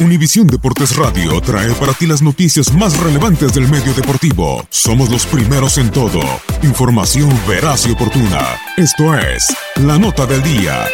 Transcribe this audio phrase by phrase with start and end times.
[0.00, 4.64] Univisión Deportes Radio trae para ti las noticias más relevantes del medio deportivo.
[4.70, 6.20] Somos los primeros en todo.
[6.62, 8.60] Información veraz y oportuna.
[8.76, 10.86] Esto es La Nota del Día.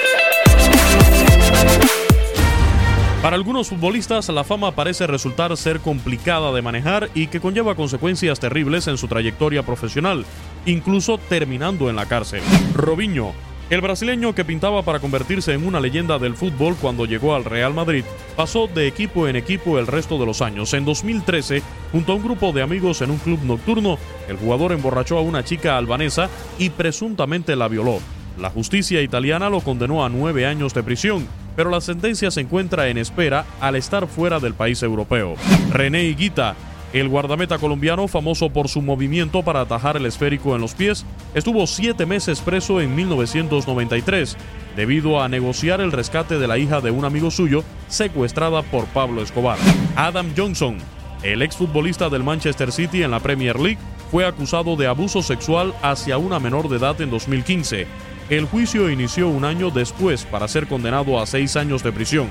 [3.21, 8.41] Para algunos futbolistas, la fama parece resultar ser complicada de manejar y que conlleva consecuencias
[8.41, 10.25] terribles en su trayectoria profesional,
[10.65, 12.41] incluso terminando en la cárcel.
[12.75, 13.35] Robinho,
[13.71, 17.73] el brasileño que pintaba para convertirse en una leyenda del fútbol cuando llegó al Real
[17.73, 18.05] Madrid,
[18.37, 20.75] pasó de equipo en equipo el resto de los años.
[20.75, 23.99] En 2013, junto a un grupo de amigos en un club nocturno,
[24.29, 28.01] el jugador emborrachó a una chica albanesa y presuntamente la violó.
[28.39, 31.27] La justicia italiana lo condenó a nueve años de prisión,
[31.57, 35.37] pero la sentencia se encuentra en espera al estar fuera del país europeo.
[35.71, 36.57] René Higuita,
[36.95, 41.67] el guardameta colombiano, famoso por su movimiento para atajar el esférico en los pies, estuvo
[41.67, 44.37] siete meses preso en 1993
[44.77, 49.23] debido a negociar el rescate de la hija de un amigo suyo secuestrada por Pablo
[49.23, 49.59] Escobar.
[49.97, 50.79] Adam Johnson,
[51.25, 53.81] el exfutbolista del Manchester City en la Premier League,
[54.13, 57.89] fue acusado de abuso sexual hacia una menor de edad en 2015.
[58.31, 62.29] El juicio inició un año después para ser condenado a seis años de prisión.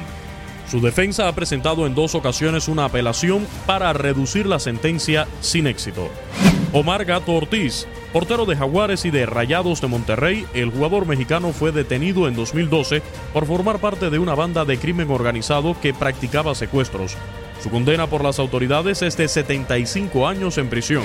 [0.70, 6.10] Su defensa ha presentado en dos ocasiones una apelación para reducir la sentencia sin éxito.
[6.72, 11.72] Omar Gato Ortiz, portero de Jaguares y de Rayados de Monterrey, el jugador mexicano fue
[11.72, 17.16] detenido en 2012 por formar parte de una banda de crimen organizado que practicaba secuestros.
[17.62, 21.04] Su condena por las autoridades es de 75 años en prisión.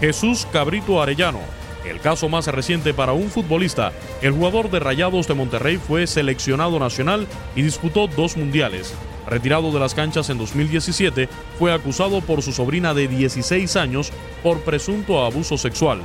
[0.00, 1.40] Jesús Cabrito Arellano,
[1.84, 3.92] el caso más reciente para un futbolista,
[4.22, 7.26] el jugador de Rayados de Monterrey fue seleccionado nacional
[7.56, 8.94] y disputó dos mundiales.
[9.26, 14.60] Retirado de las canchas en 2017, fue acusado por su sobrina de 16 años por
[14.60, 16.00] presunto abuso sexual.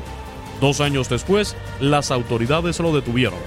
[0.61, 3.39] Dos años después, las autoridades lo detuvieron.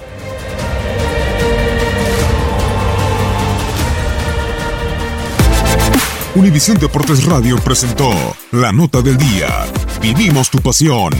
[6.34, 8.10] Univisión Deportes Radio presentó
[8.52, 9.66] La Nota del Día.
[10.00, 11.12] Vivimos tu pasión.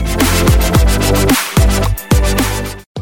[1.15, 1.38] you.